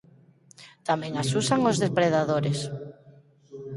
Tamén 0.87 1.13
as 1.21 1.29
usan 1.41 1.61
os 1.71 1.77
depredadores. 1.85 2.59